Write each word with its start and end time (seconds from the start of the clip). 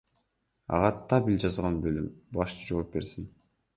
Ага 0.77 0.89
табель 1.11 1.37
жазган 1.43 1.77
бөлүм 1.83 2.07
башчы 2.39 2.67
жооп 2.71 2.91
берсин. 2.97 3.29